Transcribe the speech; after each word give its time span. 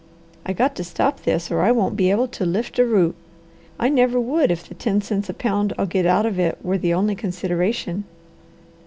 I 0.47 0.53
got 0.53 0.75
to 0.77 0.83
stop 0.83 1.19
this 1.21 1.51
or 1.51 1.61
I 1.61 1.71
won't 1.71 1.95
be 1.95 2.09
able 2.09 2.27
to 2.29 2.43
lift 2.43 2.79
a 2.79 2.85
root. 2.87 3.13
I 3.77 3.87
never 3.87 4.19
would 4.19 4.49
if 4.49 4.67
the 4.67 4.73
ten 4.73 4.99
cents 5.03 5.29
a 5.29 5.33
pound 5.35 5.73
I'll 5.77 5.85
get 5.85 6.07
out 6.07 6.25
of 6.25 6.39
it 6.39 6.57
were 6.63 6.79
the 6.79 6.95
only 6.95 7.13
consideration." 7.13 8.05